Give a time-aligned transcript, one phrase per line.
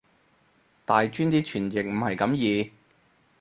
[0.83, 2.71] 大專啲傳譯唔係咁易